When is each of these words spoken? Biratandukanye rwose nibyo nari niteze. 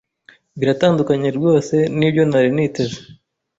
Biratandukanye 0.59 1.29
rwose 1.37 1.75
nibyo 1.97 2.23
nari 2.31 2.49
niteze. 2.55 2.99